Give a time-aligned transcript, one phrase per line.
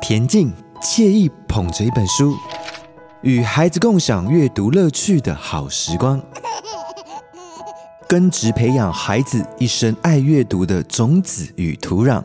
[0.00, 2.34] 恬静惬意，捧着一本书，
[3.20, 6.20] 与孩子共享阅读乐趣的好时光，
[8.08, 12.22] 根植培养孩子一生爱阅读的种子与土壤。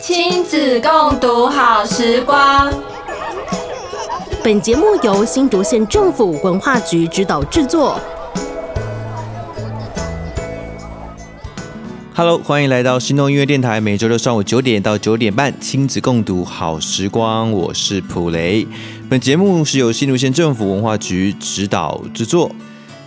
[0.00, 2.72] 亲子共读好时光。
[4.44, 8.00] 本节目由新竹县政府文化局指导制作。
[12.18, 18.66] Hello，欢迎来到心动音乐电台，每周六上午九点到九点半，亲子共读好时光，我是普雷。
[19.06, 22.50] 本节目是由新竹县政府文化局指导制作。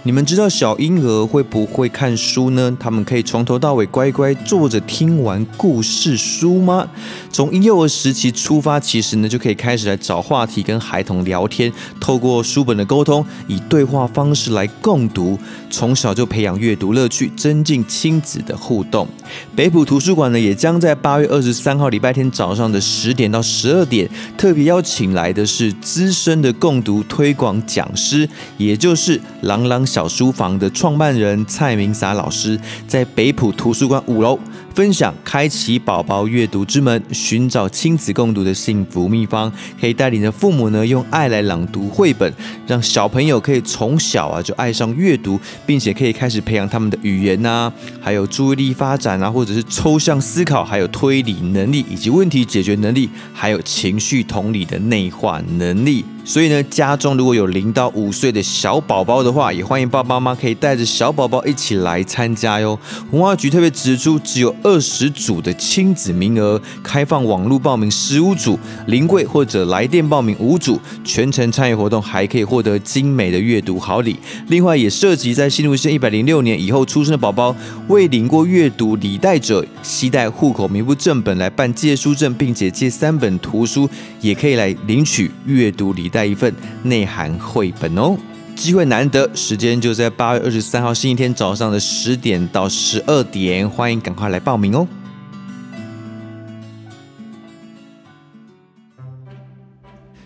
[0.03, 2.75] 你们知道小婴儿会不会看书呢？
[2.79, 6.87] 他们可以从头到尾乖乖坐着听完故事书吗？
[7.29, 15.37] 从婴幼儿时期出发，其实呢就可以开始来找话题跟孩童聊天，透过书本的沟通，以对话方式来共读，
[15.69, 19.05] 从小就培养阅读乐趣，增进亲子的互动。
[19.53, 34.37] 北埔图书馆呢也将在八月二十三号礼拜天早上的十点到十二点，特别邀请来的是资深的共读推广讲师，也就是朗朗小书房的创办人蔡明撒老师，在北埔图书馆五楼
[34.75, 42.31] 分享开启宝宝阅读之门，寻找亲子共读的幸福秘方，可以带领着父母呢用爱来朗读绘本，
[42.67, 56.05] 让小朋友可以从小啊就爱上阅读，并且可以开始培养他们的语言啊，还有注意力发展啊，或者是抽象思考，还有推理能力，以及问题解决能力，还有情绪同理的内化能力。
[56.29, 62.77] 所以呢，家中如果有零到五岁的小宝宝的话，也欢迎爸爸妈妈可以带着小宝宝一起来参加哟。
[63.09, 74.15] 文化局特别指出，只有二十组的亲子名额，开放网络报名十五组，临柜或者来电报名五组，全程参与活动还可以获得精美的阅读好礼。
[74.49, 77.55] 另外，也涉及在新竹县一百零六年以后出生的宝宝，
[77.87, 83.89] 未领过阅读礼袋者，携带户口名簿正本来办借书证，并且借三本图书，
[84.21, 86.18] 也可以来领取阅读礼袋。
[86.19, 86.53] 带一份
[86.83, 88.17] 内涵绘本哦，
[88.53, 94.85] 机会难得，时间就在八月二十三号星期天早上的十点到十二点，欢迎赶快来报名哦。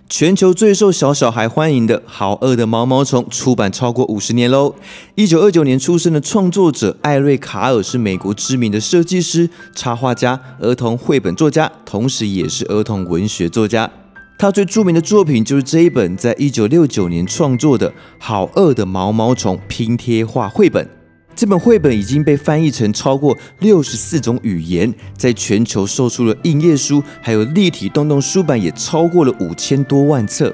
[0.10, 4.74] 全球最受小小孩欢迎的好饿的毛毛虫出版超过五十年喽。
[5.14, 13.92] 一九二九年出生的创作者艾瑞卡尔是美国知名的设计师、插画家、儿童绘本作家，同时也是儿童文学作家。
[14.38, 17.90] 他最著名的作品就是这一本，在一九六九年创作的
[18.20, 20.90] 《好饿的毛毛虫》拼贴画绘本。
[21.36, 30.54] 这本绘本已经被翻译成超过六十四种语言，在全球售出了印页书，还有立体动动书版也超过了五千多万册。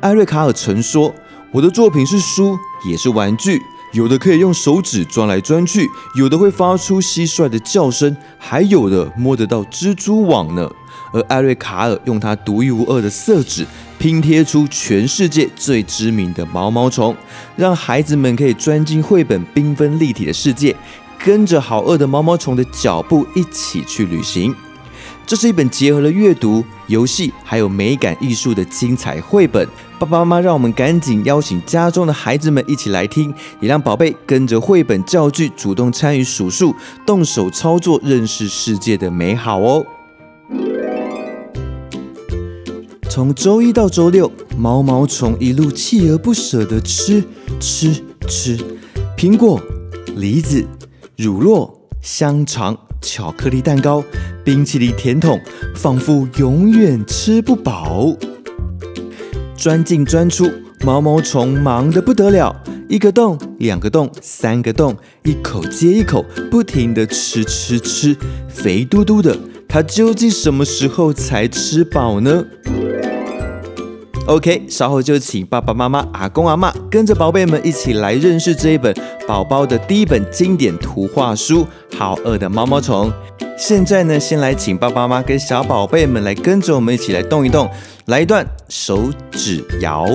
[0.00, 1.14] 艾瑞卡尔曾说
[1.52, 3.60] ：“我的作品是书，也是玩具，
[3.92, 10.68] 有的可以用手指钻来钻去，有的会发出蟋蟀的叫声，还有的摸得到蜘蛛网呢。”
[11.12, 13.66] 而艾瑞卡尔用他独一无二的色纸
[13.98, 17.14] 拼贴出全世界最知名的毛毛虫，
[17.56, 20.74] 让孩子们可以钻进绘本缤纷立体的世界，
[21.24, 24.54] 跟着好饿的毛毛虫的脚步一起去旅行。
[25.26, 29.64] 这是一本结合了阅读、游戏还有美感艺术的精彩绘本。
[29.96, 36.74] 爸爸妈妈，让我们赶紧邀请家中的孩子们一起来听，也让宝贝跟着绘本教具主动参与数数、
[37.06, 39.86] 动手操作，认识世界的美好哦。
[43.10, 47.24] 从周一到周六，毛毛虫一路锲而不舍地吃
[47.58, 47.92] 吃
[48.28, 48.56] 吃，
[49.16, 49.60] 苹果、
[50.14, 50.64] 梨子、
[51.16, 51.68] 乳酪、
[52.00, 54.00] 香肠、巧克力蛋糕、
[54.44, 55.40] 冰淇淋甜筒，
[55.74, 58.16] 仿佛永远吃不饱。
[59.56, 60.48] 钻进钻出，
[60.82, 68.16] 毛毛虫忙得不得了，一个洞，两个洞，三个洞，一口接一口，不停地吃吃吃，
[68.48, 69.36] 肥嘟嘟的。
[69.66, 72.44] 它究竟什么时候才吃饱呢
[74.30, 78.94] ？OK，稍后就请爸爸妈妈、阿公阿嬷跟着宝贝们一起来认识这一本
[79.26, 81.66] 宝宝的第一本经典图画书
[81.98, 83.10] 《好饿的毛毛虫》。
[83.58, 87.68] 现在呢，先来请爸爸妈妈跟小宝贝们来跟着我们一起来动一动，
[88.06, 90.06] 来一段手指摇。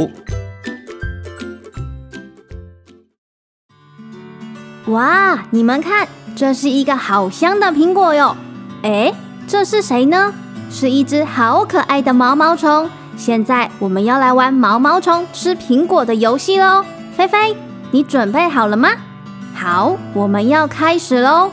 [4.86, 6.08] 哇，你们看，
[6.38, 8.34] 这是一个好香的苹果哟！
[8.84, 9.14] 哎，
[9.46, 10.34] 这是谁呢？
[10.72, 12.90] 是一只好可爱的毛毛虫。
[13.18, 16.84] 现在我们要来玩毛毛虫吃苹果的游戏喽，
[17.16, 17.56] 菲菲，
[17.92, 18.90] 你准备好了吗？
[19.54, 21.50] 好，我们要开始喽。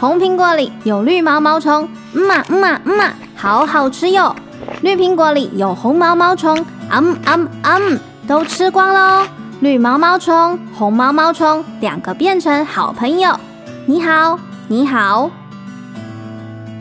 [0.00, 3.04] 红苹果里有绿毛毛虫，嗯嘛嗯嘛嗯嘛，
[3.36, 4.34] 好好吃哟。
[4.80, 6.58] 绿苹果里有红毛毛虫，
[6.90, 9.26] 嗯嗯嗯，都吃光喽。
[9.60, 13.38] 绿毛毛虫、红毛毛虫两个变成好朋友。
[13.86, 15.30] 你好，你好。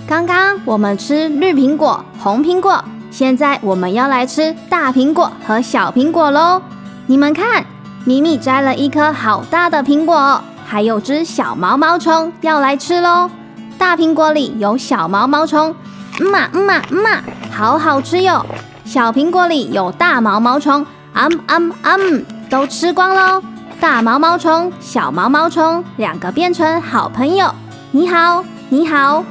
[0.07, 6.61] 刚刚我们吃绿苹果、红苹果，现在我们要来吃大苹果和小苹果喽。
[7.05, 7.65] 你们看，
[8.05, 13.29] 米米摘了一颗好大的苹果，还有只小毛毛虫要来吃喽。
[13.77, 15.75] 大苹果里有小毛毛虫，
[16.21, 17.09] 嗯嘛嗯嘛嗯嘛，
[17.51, 18.45] 好好吃哟。
[18.85, 21.97] 小苹果里有大毛毛虫，啊啊啊，
[22.49, 23.43] 都吃光喽。
[23.79, 27.53] 大毛毛虫、小毛毛虫两个变成好朋友。
[27.91, 29.23] 你好，你好。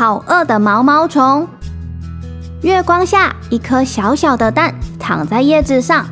[0.00, 1.46] 好饿的毛毛虫。
[2.62, 6.06] 月光下，一颗小小的蛋躺在叶子上。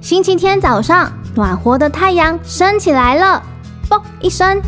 [0.00, 3.42] 星期天早上，暖和的太阳升起来了。
[3.90, 4.62] 嘣一声，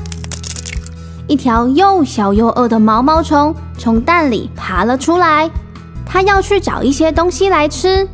[1.28, 5.48] 一条又小又饿的毛毛虫从蛋里爬了出来。
[6.04, 8.08] 它要去找一些东西来吃。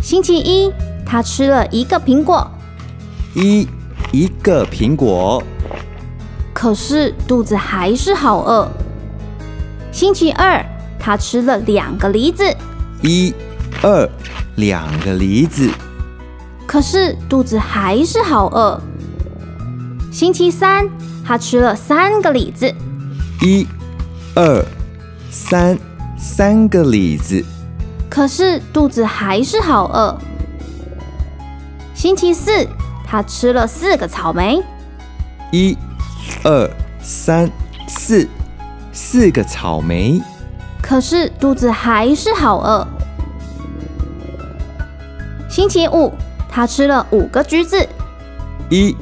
[0.00, 0.72] 星期一，
[1.04, 2.48] 它吃了一个苹果。
[3.34, 3.66] 一
[4.12, 5.42] 一个苹果。
[6.54, 8.68] 可是肚子还是好饿。
[9.98, 10.64] 星期二。
[10.96, 12.44] 他吃了两个梨子，
[13.02, 13.34] 一、
[13.82, 14.08] 二，
[14.54, 15.68] 两个梨子。
[16.68, 18.80] 可是肚子还是好饿。
[20.12, 20.88] 星期三，
[21.24, 22.72] 他吃了三个李子，
[23.40, 23.66] 一、
[24.36, 24.64] 二，
[25.32, 25.76] 三，
[26.16, 27.44] 三个李子。
[28.08, 30.16] 可是肚子还是好饿。
[31.92, 32.64] 星期四，
[33.04, 34.62] 他吃了四个草莓，
[35.50, 35.76] 一、
[36.44, 36.70] 二，
[37.00, 37.50] 三，
[37.88, 38.28] 四，
[39.00, 40.20] 四个草莓。
[40.82, 42.84] 可是肚子还是好饿。
[45.48, 46.12] 星期五，
[46.50, 47.88] 他吃了五个橘子，
[48.68, 48.96] 一、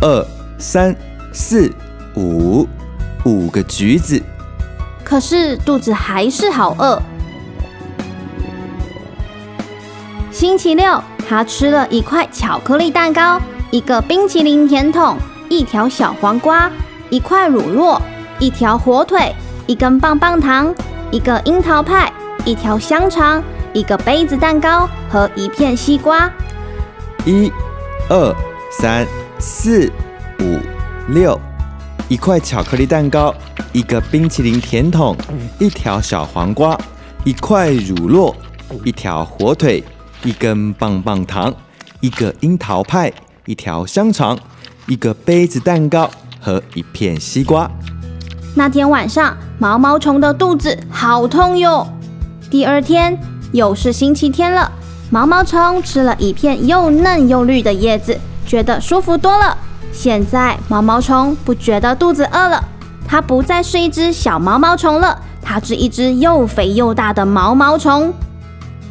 [0.00, 0.26] 二、
[0.58, 0.94] 三、
[1.32, 1.72] 四、
[2.16, 2.66] 五，
[3.24, 4.20] 五个橘子。
[5.04, 7.00] 可是肚子还是好饿。
[10.32, 15.16] 星期六，他吃了一块巧克力蛋糕，一个冰淇淋甜筒，
[15.48, 16.68] 一条小黄瓜，
[17.08, 18.00] 一块乳酪，
[18.40, 19.34] 一条火腿，
[19.66, 20.72] 一根棒棒糖。
[21.10, 22.12] 一个樱桃派，
[22.44, 23.42] 一条香肠，
[23.72, 26.30] 一个杯子蛋糕和一片西瓜。
[27.24, 27.50] 一、
[28.08, 28.36] 二、
[28.70, 29.04] 三、
[29.40, 29.90] 四、
[30.38, 30.58] 五、
[31.08, 31.38] 六，
[32.08, 33.34] 一块巧克力蛋糕，
[33.72, 35.16] 一个冰淇淋甜筒，
[35.58, 36.78] 一条小黄瓜，
[37.24, 38.32] 一块乳酪，
[38.84, 39.82] 一条火腿，
[40.22, 41.52] 一根棒棒糖，
[42.00, 43.12] 一个樱桃派，
[43.46, 44.38] 一条香肠，
[44.86, 46.08] 一个杯子蛋糕
[46.40, 47.68] 和一片西瓜。
[48.54, 51.86] 那天晚上，毛毛虫的肚子好痛哟。
[52.50, 53.18] 第二天
[53.52, 54.70] 又是星期天了，
[55.10, 59.56] 毛毛虫吃了一片又嫩又绿的叶子，觉得舒服多了。
[59.92, 62.62] 现在毛毛虫不觉得肚子饿了，
[63.06, 68.12] 它不再是一只小毛毛虫了，它是一只又肥又大的毛毛虫。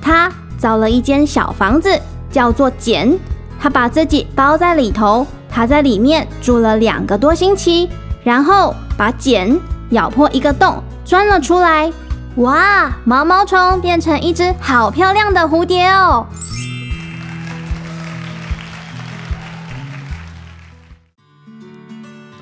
[0.02, 2.00] 它造了一间小房子，
[2.32, 3.18] 叫做茧。
[3.60, 7.90] 它把自己包在里头，它在里面住了两个多星期。
[8.24, 9.58] 然后把茧
[9.92, 11.92] 咬破一个洞，钻了出来。
[12.38, 16.26] 哇，毛毛虫变成一只好漂亮的蝴蝶哦！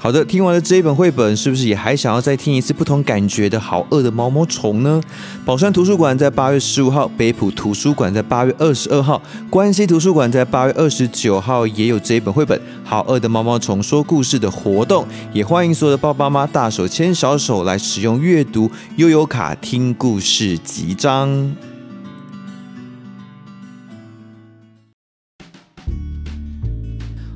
[0.06, 5.02] 好的，听完了这一本绘本，是不是也还想要再听一次不同感觉的好饿的毛毛虫呢？
[5.44, 9.20] 宝山图书馆在八月十五号，北埔图书馆在八月二十二号，
[9.50, 21.75] 关西图书馆在八月二十九号也有这一本绘本《好饿的毛毛虫说故事》的活动，也欢迎所有的爸爸妈妈大手牵小手来使用阅读悠游卡听故事集章。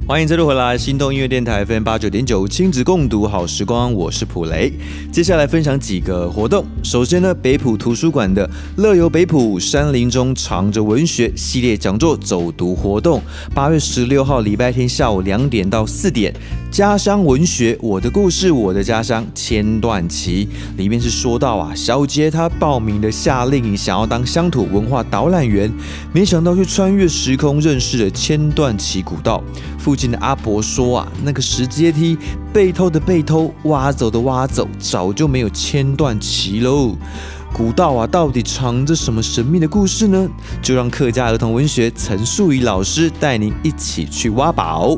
[0.09, 4.73] 欢迎再度回来，心动音乐电台 FM 八九点九，亲子共读好时光，我是普雷。
[5.11, 6.65] 接下来分享几个活动。
[6.83, 13.21] 首先呢，北浦图书馆的“乐游北浦，山林中藏着文学”系列讲座走读活动，
[13.53, 16.33] 八月十六号礼拜天下午两点到四点。
[16.71, 20.47] 家乡文学，我的故事，我的家乡，千段旗
[20.77, 25.71] 里面是说到啊，小杰他报名的夏令营，想要当乡土文化导览员，
[26.13, 29.43] 没想到却穿越时空认识了千段旗古道。
[29.79, 32.15] 附近的阿伯说啊，那个石阶梯
[32.53, 36.95] 被偷的被偷，挖走的挖走，早就没有千段旗喽。
[37.53, 40.29] 古道啊，到底藏着什么神秘的故事呢？
[40.61, 44.97] 就让客家儿童文学陈素仪老师带您一起去挖宝。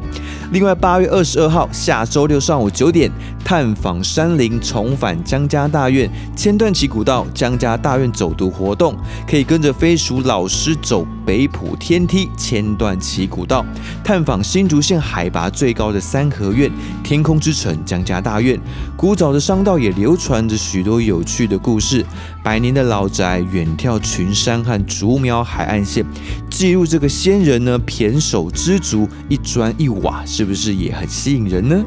[0.52, 3.10] 另外，八月二十二号下周六上午九点，
[3.44, 8.96] 探访山林，重返江家大院千段旗古道江家大院走读活动，
[9.28, 13.66] 可以跟着飞鼠老师走北埔天梯千段旗古道，
[14.04, 16.70] 探访新竹县海拔最高的三合院
[17.04, 18.60] 天空之城江家大院。
[18.96, 22.06] 古早的商道也流传着许多有趣的故事。
[22.44, 26.04] 百年的老宅远眺群山和竹苗海岸线，
[26.50, 31.86] 记录这个仙人呢，胼手知足，一砖一瓦，是不是也很吸引人呢？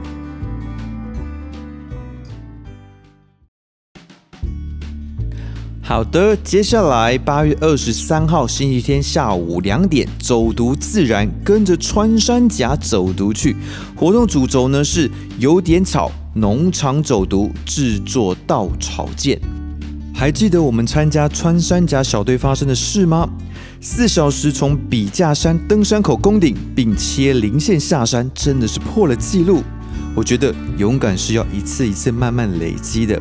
[5.82, 13.56] 好的，接下来八月二十三号星期天下午两点，走读自然，跟着穿山甲走读去。
[13.96, 19.38] 活动主轴呢是有点草农场走读，制作稻草剑。
[20.16, 23.28] 还记得我们参加穿山甲小队发生的事吗？
[23.80, 29.62] 四小时从笔架山登山口攻顶，并切零线下山，真的是破了纪录。
[30.14, 33.20] 我觉得勇敢是要一次一次慢慢累积的。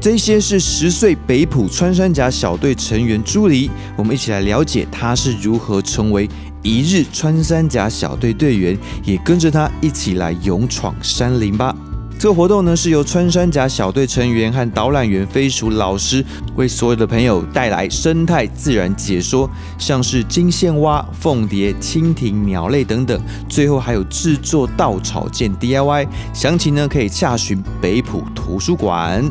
[0.00, 6.28] 这些是十岁北埔穿山甲小队成员朱黎，我们一起来了解他是如何成为
[6.62, 11.74] 一日穿山甲小队队员，也跟着他一起来勇闯山林吧。
[12.18, 16.24] 这个活动呢，是由穿山甲小队成员和导览员飞鼠老师
[16.56, 19.48] 为所有的朋友带来生态自然解说，
[19.78, 26.08] 像是金线蛙、凤蝶、蜻蜓、鸟类等等，最后还有制作稻草剑 DIY。
[26.34, 29.24] 详情呢，可以洽询北埔图书馆。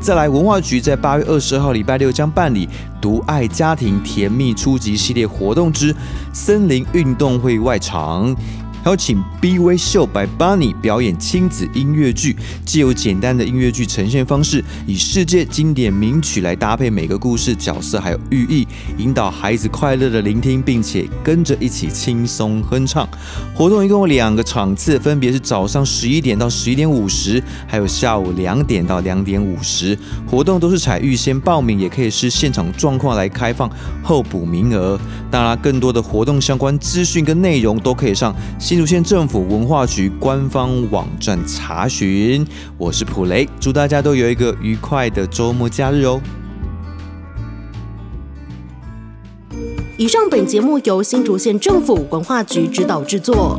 [0.00, 2.68] 再来，文化局在八月二十号礼拜六将办理
[3.02, 5.94] “独爱家庭甜蜜初级”系列活动之
[6.32, 8.34] 森林运动会外场。
[8.84, 18.66] 邀请 B V 秀 by Bunny 表演亲子音乐剧，既有简单的音乐剧呈现方式，以世界经典名曲来搭配每个故事角色还有寓意，
[18.96, 23.06] 引导孩子快乐的聆听，并且跟着一起轻松哼唱。
[23.54, 29.98] 活动一共有两个场次，分别是早上十一点到十一点五十，还有下午两点到两点五十。
[30.26, 33.68] 活动都是采预先报名，也可以视现场状况来开放
[34.02, 34.98] 候补名额。
[35.30, 38.34] 当然，更多的活动相关资讯跟内容都可以上。
[38.68, 42.46] 新竹县政府文化局官方网站查询。
[42.76, 46.20] 我是普雷，祝大家都有一个愉快的周末假日哦。
[49.96, 53.58] 以上本节目由新竹县政府文化局指导制作。